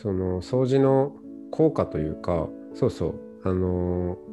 [0.00, 1.12] その掃除の
[1.50, 3.14] 効果というかそうそう
[3.44, 4.30] あのー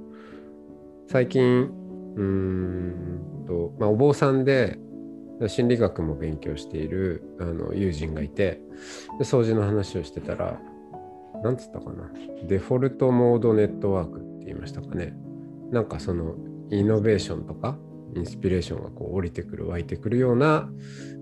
[1.10, 1.72] 最近
[2.18, 4.78] うんと、まあ、お坊さんで
[5.48, 8.60] 心理学も勉強しているあの友人がいて
[9.18, 10.60] で掃除の話をしてたら
[11.44, 12.12] なんつったかな
[12.48, 15.16] デフォルトモードネットワークって言いましたかね。
[15.72, 16.36] なんかその
[16.72, 17.78] イノベーションとか
[18.16, 20.70] インスピレーションがこう降りてくる湧いてくるような、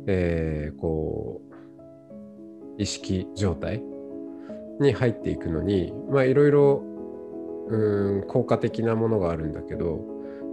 [0.08, 1.56] えーこう
[2.78, 3.82] 意識状態
[4.80, 6.84] に入っていくのにまあいろいろ
[7.68, 10.02] うーん効果的なものがあるんだけど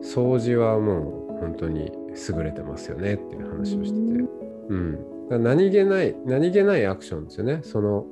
[0.03, 1.93] 掃除はもう本当に
[2.29, 4.25] 優れてますよねっていう話をしてて、
[4.69, 7.61] うん、何気ない何気ないアクションですよね。
[7.62, 8.07] その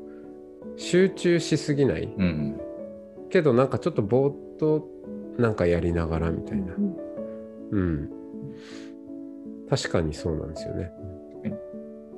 [0.76, 2.04] 集中しすぎない。
[2.04, 2.60] うん。
[3.28, 4.88] けどなんかちょっとぼーっと
[5.38, 6.74] なんかやりながらみたいな、
[7.70, 8.10] うん、
[9.68, 10.90] 確かにそうなんですよね。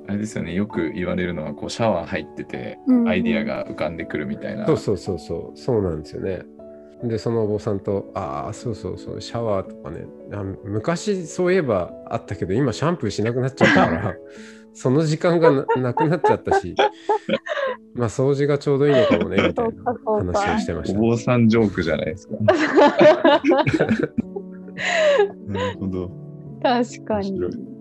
[0.07, 4.65] あれですよね、よく言われるのは、こうシャワー入ってて、うんアイディアが浮かんでくるみたいな。
[4.65, 6.43] そうそうそうそうそうなんですよね。
[7.03, 14.15] でそのお坊さんと「ああそうそうそうシャワーとかねあ昔そういえばあったけど今シャンプーしなくなっちゃったから
[14.73, 16.75] その時間がななくなっちゃったし
[17.93, 20.99] まあ掃除がちょうどいいのかもねみたいな話をしてました。
[20.99, 22.35] お坊さんジョークじゃないですか。
[25.47, 26.09] なるほど。
[26.63, 27.72] 確かに。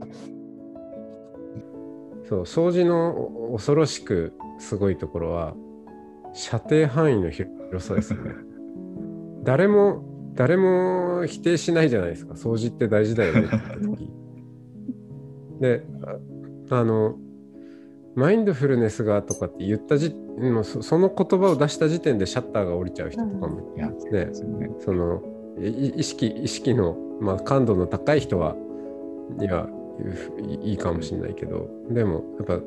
[2.33, 5.55] そう掃除の恐ろしくすごいところは
[6.33, 8.31] 射程範囲の広さですよね。
[9.45, 14.11] 誰も誰も否定しないじゃないですか掃除って大事だよねって時。
[15.61, 15.85] で
[16.71, 17.17] ああの
[18.15, 24.71] マインドフルネスがとかって言ったじもうそその言葉を出した時点でシャッターが降りちゃう人とかもいや、そうですよね。
[24.79, 25.23] その
[25.61, 28.57] い意識意識の、まあ、感度の高い人は
[29.37, 29.69] には
[30.39, 32.61] いいいかもしれないけどでもやっぱ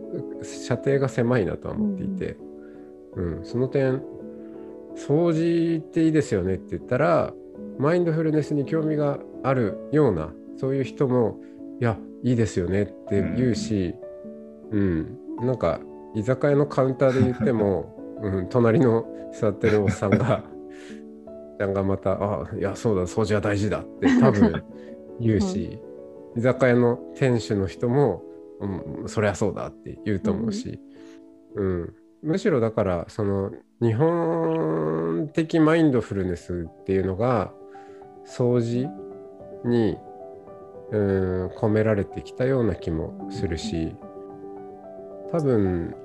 [0.44, 2.38] 射程が狭いなとは思っていて、
[3.16, 3.46] うん。
[3.46, 4.02] その点
[4.96, 7.34] 掃除っていいですよねって言ったら
[7.78, 11.40] マインドフルネスに興味があるようなそういう人も
[11.82, 13.94] いやいいですよねって言うし、
[14.72, 15.18] うん。
[15.42, 15.80] なんか
[16.16, 20.44] 居酒屋のカウンターで言っても、 うん、隣の座ってるおっさんが
[21.60, 24.64] ちゃんがまた「あいやそうだ掃除は大事だ」って多分
[25.20, 25.80] 言うし、
[26.36, 28.24] 居酒屋の店主の人も
[28.60, 30.80] 「うん、そりゃそうだ」って言うと思うし、
[31.56, 31.94] うん。
[32.24, 33.52] むしろだからその
[33.82, 37.52] 日本的マインドフルネスっていうのが
[38.26, 38.90] 掃除
[39.64, 39.98] に
[40.92, 43.96] うん込められてきたような気もするし
[45.32, 45.96] 多分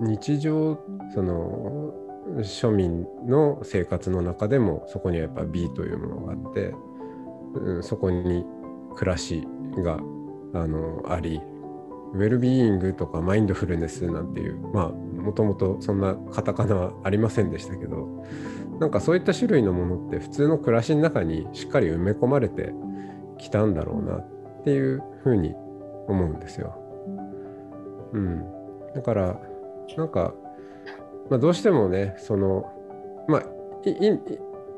[0.00, 0.78] 日常
[1.12, 1.92] その
[2.38, 6.74] 庶民の生活の中でもそこにはやっぱ美というものがあって、
[7.54, 8.44] うん、そこに
[8.96, 9.46] 暮らし
[9.76, 9.98] が
[10.54, 11.40] あのあり
[12.14, 18.24] ウェルビーイングとかマインドフルネスなんていうまあもともとそんなカタカナはありませんでしたけど
[18.80, 22.72] なんかそういった種類のものって普通の暮らしの中にしっかり埋め込まれて
[23.36, 25.54] きたんだろうなっていうふうに
[26.06, 26.74] 思うんですよ。
[28.12, 28.44] うん、
[28.94, 29.40] だから
[29.96, 30.32] なんか、
[31.28, 32.72] まあ、どうしてもねその
[33.28, 33.42] まあ
[33.84, 34.18] いい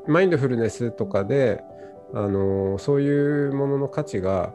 [0.07, 1.63] マインドフルネスとかで
[2.13, 4.53] あのそういうものの価値が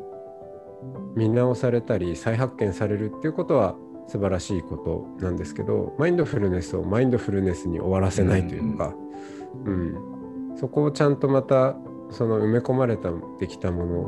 [1.14, 3.76] 見直されたり再発見されるっていうことは
[4.08, 8.94] 素晴らしいことなんですけどマインドフルネスをマインドフルネスに終わらせないというか、
[9.64, 10.16] うん。
[10.56, 11.76] そこをちゃんとまた
[12.10, 13.98] その埋め込まれたできたもの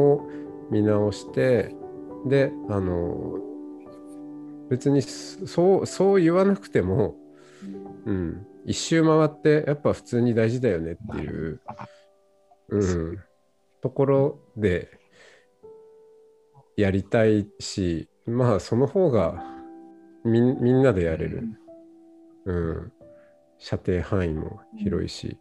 [0.00, 0.28] を
[0.70, 1.74] 見直して
[2.26, 3.38] であの
[4.70, 7.16] 別にそうそう言わなくても、
[8.06, 11.60] うん、一周回ってやっぱ普通に大事だよねっていう、
[12.68, 12.78] う
[13.12, 13.18] ん、
[13.82, 14.98] ところで
[16.76, 19.42] やりたいしまあその方が
[20.24, 21.42] みみんなでやれる、
[22.46, 22.92] うん、
[23.58, 25.38] 射程範囲も広いし、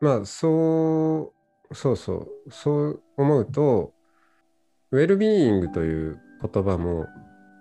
[0.00, 1.32] まあそ
[1.70, 2.28] うそうそう。
[2.50, 3.92] そう思うと
[4.92, 7.06] ウェルビーイングという言葉も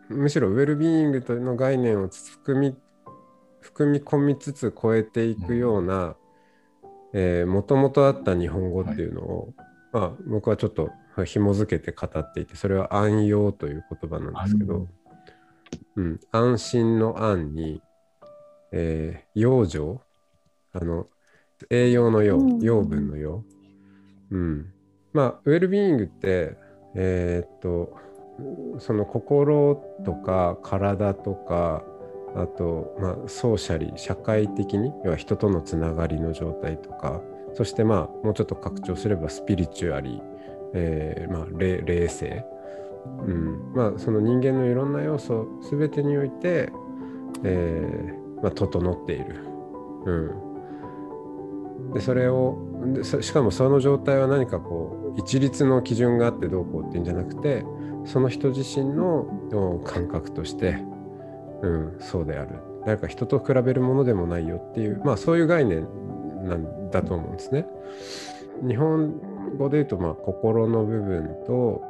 [0.10, 2.76] むしろウェルビーイングというの概念を含み
[3.60, 6.16] 含み込みつつ超えていくような
[7.48, 9.67] もともとあった日本語っていうのを、はい、
[9.98, 10.92] まあ、僕はちょっと
[11.26, 14.88] 紐付けて語っていてそれは安養という言葉なんですけど、
[15.96, 17.82] うん、安心の安に、
[18.72, 20.00] えー、養生？
[20.74, 21.08] あの
[21.72, 23.44] 栄養の養、養分の養、
[24.30, 24.72] うん、
[25.14, 26.56] まあウェルビーイングって
[26.94, 27.98] えー、っと
[28.78, 31.84] その心とか体とか
[32.38, 37.22] あと、まあ、ソーシャリ社会的に要は人とのつながりの状態とか
[37.54, 40.22] そしてまあもうちょっと拡張すればスピリチュアリー、
[40.74, 42.46] えーまあ、霊性、
[43.26, 43.74] うん。
[43.74, 46.72] まあ、その人間のいろんな要素全てにおいて
[47.44, 49.44] えーまあ、整っている。
[50.06, 50.12] う
[51.90, 52.58] ん、でそれを
[52.94, 57.66] でしかもその状態は何かこう一律の基準があってどうこうっていうんじゃなくて
[58.06, 60.78] その人自身の感覚として、
[61.62, 62.50] うん、そうである。
[62.86, 65.88] なんか人と比べるものでもないよっていう、まあ、そういう概念
[66.44, 67.68] なんだと思うんですね。
[68.66, 69.14] 日本
[69.58, 71.84] 語で言うと、まあ、心の部分と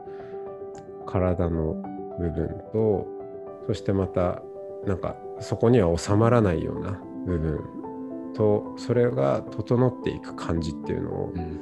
[1.06, 1.76] 体の
[2.20, 3.08] 部分と
[3.68, 4.42] そしてまた
[4.86, 7.60] なんかそこには収まらないような部分
[8.34, 11.62] とそれが整っていく感じっていうのを、うん。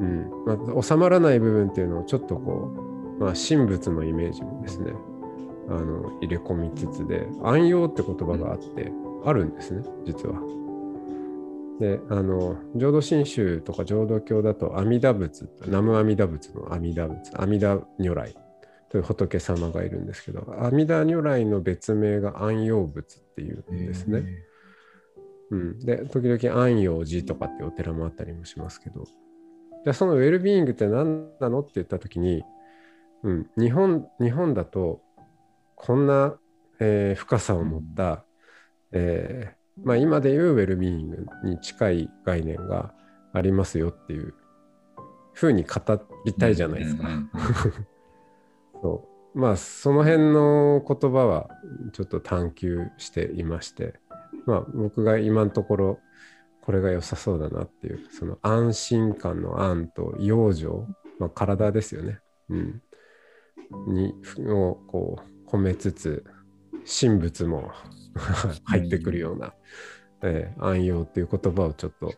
[0.00, 0.74] うん。
[0.74, 2.72] まあ、収まらない部分っていうのをちょっとこ
[3.18, 4.92] う、まあ、神仏のイメージもですね
[5.74, 8.92] あの入れ込みつつで安養って言葉があって、
[9.24, 10.40] あるんですね実は。
[11.80, 18.34] であの浄土真宗とか浄土教だと阿弥陀仏南無阿弥陀仏の阿弥陀仏阿弥陀如来
[18.90, 24.22] という仏様がいるんですけど阿弥陀如来の別名が安養仏っていうんですね。
[25.50, 29.04] うん、で時々安養寺とかってお寺もあったりもしますけど
[29.84, 32.42] じゃそのウェルビーイングって何なのって言った時に、
[33.22, 35.02] うん、日本日本だと
[35.74, 36.34] こんな、
[36.80, 38.24] えー、深さを持った、
[38.92, 42.94] えー、まあ、今でいうウェルビーイングに近い概念が
[43.32, 44.34] ありますよっていう
[45.32, 45.80] ふうに語
[46.24, 47.08] りたいじゃないですか。
[48.80, 49.14] そう。
[49.34, 51.48] まあその辺の言葉は
[51.92, 53.94] ちょっと探求していまして
[54.46, 55.98] まあ僕が今のところ
[56.62, 60.86] これが良さそうだなっていうその安心感の安と養生、
[61.18, 62.82] まあ、体ですよね、うん、
[63.88, 64.14] に
[64.46, 66.24] をこう褒めつつ
[67.00, 67.70] 神仏も
[68.64, 69.54] 入ってくるような、
[70.22, 72.12] えー、安養っていう言葉をちょっと、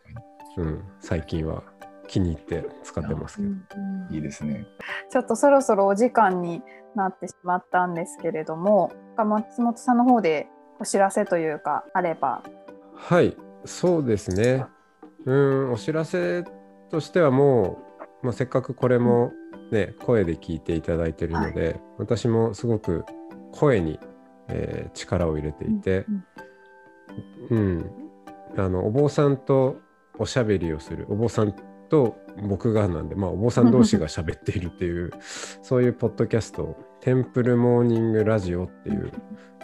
[0.56, 1.62] うん、最近は
[2.08, 3.48] 気に入って使ってますけど、
[4.10, 4.66] いいですね。
[5.10, 6.62] ちょっとそろそろお時間に
[6.94, 10.46] なってしまったんですけれども松本さんの方で
[10.80, 12.42] お知らせというかあれば。
[12.94, 13.36] はい
[13.66, 14.64] そうですね。
[15.26, 16.42] うんお知らせ
[16.90, 17.78] としてはも
[18.22, 19.32] う、まあ、せっかくこれも
[19.70, 23.04] ね、声で聞いていただいてるので、はい、私もすごく
[23.56, 23.99] 声に、
[24.49, 26.06] えー、力を入れていて、
[27.50, 27.91] うん、うん、
[28.56, 29.76] あのお坊さんと
[30.19, 31.06] おしゃべりをする。
[31.08, 31.55] お坊さん
[31.88, 32.17] と
[32.49, 35.11] 僕がなんで、まあ、お坊さん同士が喋っているっていう
[35.62, 39.11] そういうポッドキャストテンプルモーニングラジオっていう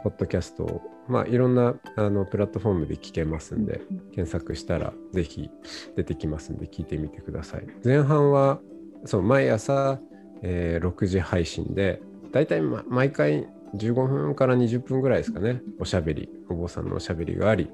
[0.03, 5.51] ポッドキャストを、まあ、いろんなあのプラットフォームで聞けますんで検索したらぜひ
[5.97, 7.67] 出てきますんで聞いてみてください。
[7.85, 8.61] 前半は
[9.05, 10.01] そう毎朝、
[10.43, 12.01] えー、6時配信で
[12.31, 15.63] だいたい毎回15分から20分ぐらいですかね。
[15.79, 16.29] おしゃべり。
[16.49, 17.71] お坊さんのおしゃべりがあり。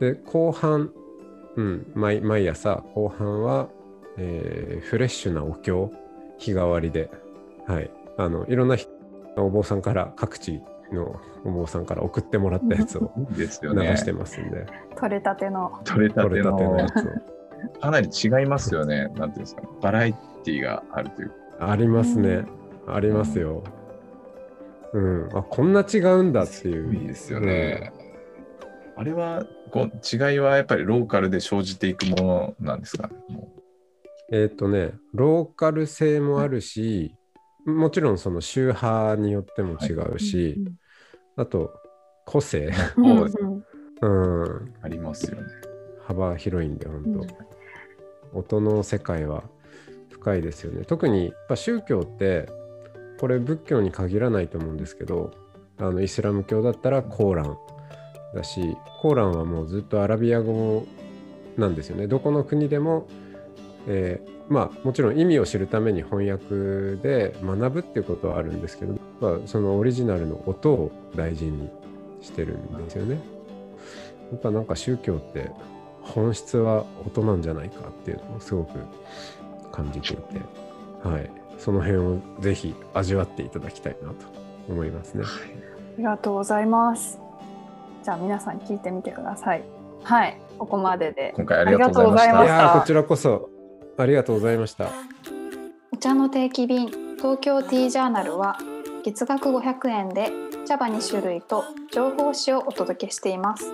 [0.00, 0.92] で後半。
[1.54, 3.68] うん、毎毎朝後半は、
[4.16, 5.92] えー、フレッシュなお経。
[6.42, 7.10] 日替わりで、
[7.66, 8.76] はい、あのいろんな
[9.36, 10.60] お坊さんから各地
[10.92, 14.60] のお坊さんから送ってもらったやつを流してますんで。
[14.60, 14.66] ね、
[14.96, 15.80] 取れたての。
[15.84, 17.80] 取れたてのやつを。
[17.80, 19.08] かなり違いますよね。
[19.08, 20.12] なんていうんですか、バラエ
[20.44, 22.44] ティーがあるというありますね。
[22.88, 23.62] ありますよ。
[23.64, 23.81] うん、
[25.34, 26.94] あこんな違うんだっていう。
[26.94, 27.92] いいですよね。
[28.96, 33.10] うん、あれはこう違いはやっぱりローカルで生じていくものなんですか、
[34.30, 37.14] えっ、とね、ローカル性もあるし、
[37.64, 40.62] もちろんその宗派によっても違うし、
[41.36, 41.72] はい、あと
[42.26, 42.70] 個性。
[44.02, 45.46] うん、ありますよね。
[46.04, 47.26] 幅広いんで、本当、うん、
[48.32, 49.44] 音の世界は
[50.10, 50.84] 深いですよね。
[50.84, 52.48] 特にやっぱ宗教って、
[53.22, 55.30] これ仏教に限らないと思うんですけど、
[55.78, 57.56] あのイスラム教だったらコーラン
[58.34, 60.84] だしコーランはもうずっとアラビア語
[61.56, 62.08] なんですよね。
[62.08, 63.06] どこの国でも、
[63.86, 71.70] えー、まあもちろん意味を知るために翻訳で学ぶっていうことはあるんですけど、まあ、そのオリジナルの音を大事に
[72.22, 73.20] してるんですよね。
[74.32, 75.48] やっぱなんか宗教って
[76.00, 78.80] 本質は音なんじゃないかっていうのをすごく
[79.70, 80.40] 感じていて、
[81.04, 81.30] はい、
[81.62, 84.14] その辺をぜひ味わっていただきたいなと
[84.68, 85.22] 思いますね。
[85.24, 85.28] あ
[85.96, 87.20] りがとうございます。
[88.02, 89.62] じゃあ皆さん聞いてみてください。
[90.02, 91.32] はい、ここまでで。
[91.36, 92.58] 今回ありがとうございました。
[92.58, 93.48] したこちらこそ
[93.96, 94.88] ありがとうございました。
[95.92, 96.88] お茶の定期便
[97.18, 98.58] 東京ティージャーナルは
[99.04, 100.32] 月額500円で
[100.66, 103.72] 茶葉2種類と情報誌をお届けしています。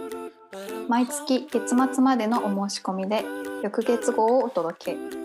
[0.90, 3.24] 毎月月末までのお申し込みで
[3.62, 5.17] 翌月号をお届け。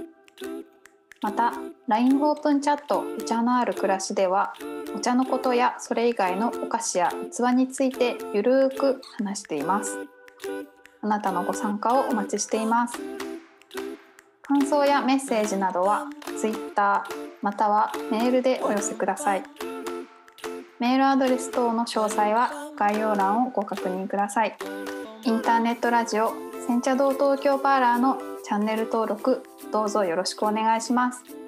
[1.23, 1.53] また
[1.87, 4.53] LINE オープンチャットお茶のある暮らしでは
[4.93, 9.97] お茶のことやそれ以外のお菓子や器についてゆるーく話しています。
[11.01, 12.99] あなたのご参加をお待ちしています。
[14.41, 17.05] 感想やメッセージなどは Twitter
[17.41, 19.43] またはメールでお寄せください。
[20.79, 24.57] メールアドレス等の詳細は概要欄をご確認ください。
[25.23, 26.33] インターネットラジオ
[26.67, 29.41] 煎茶堂東京パーラーのチャンネル登録
[29.73, 31.42] どうぞよろしくお願いします。